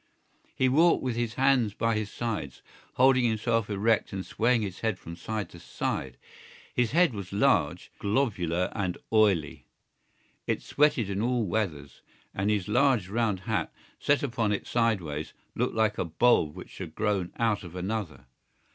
He 0.55 0.67
walked 0.67 1.03
with 1.03 1.15
his 1.15 1.35
hands 1.35 1.75
by 1.75 1.93
his 1.93 2.09
sides, 2.09 2.63
holding 2.95 3.23
himself 3.23 3.69
erect 3.69 4.11
and 4.11 4.25
swaying 4.25 4.63
his 4.63 4.79
head 4.79 4.97
from 4.97 5.15
side 5.15 5.47
to 5.51 5.59
side. 5.59 6.17
His 6.73 6.89
head 6.89 7.13
was 7.13 7.31
large, 7.31 7.91
globular 7.99 8.71
and 8.73 8.97
oily; 9.13 9.67
it 10.47 10.63
sweated 10.63 11.07
in 11.07 11.21
all 11.21 11.45
weathers; 11.45 12.01
and 12.33 12.49
his 12.49 12.67
large 12.67 13.09
round 13.09 13.41
hat, 13.41 13.71
set 13.99 14.23
upon 14.23 14.51
it 14.51 14.65
sideways, 14.65 15.33
looked 15.53 15.75
like 15.75 15.99
a 15.99 16.05
bulb 16.05 16.55
which 16.55 16.79
had 16.79 16.95
grown 16.95 17.31
out 17.37 17.63
of 17.63 17.75
another. 17.75 18.25